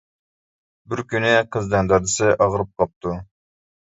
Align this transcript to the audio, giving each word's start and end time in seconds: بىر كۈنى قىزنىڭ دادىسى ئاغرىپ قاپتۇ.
بىر 0.93 1.01
كۈنى 1.11 1.33
قىزنىڭ 1.55 1.89
دادىسى 1.91 2.31
ئاغرىپ 2.47 2.71
قاپتۇ. 2.81 3.13